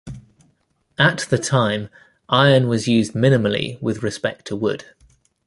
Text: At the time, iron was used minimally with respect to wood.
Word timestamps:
At 0.97 1.19
the 1.29 1.37
time, 1.37 1.89
iron 2.27 2.67
was 2.67 2.87
used 2.87 3.13
minimally 3.13 3.79
with 3.83 4.01
respect 4.01 4.45
to 4.47 4.55
wood. 4.55 4.83